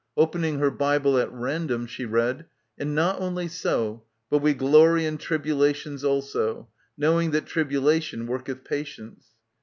Open 0.17 0.43
ing 0.43 0.57
her 0.57 0.71
Bible 0.71 1.19
at 1.19 1.31
random 1.31 1.85
she 1.85 2.05
read, 2.05 2.47
"And 2.75 2.95
not 2.95 3.21
only 3.21 3.47
so, 3.47 4.01
but 4.31 4.39
we 4.39 4.55
glory 4.55 5.05
in 5.05 5.19
tribulations 5.19 6.03
also: 6.03 6.69
knowing 6.97 7.29
that 7.29 7.45
tribulation 7.45 8.25
worketih 8.27 8.65
patience." 8.65 9.27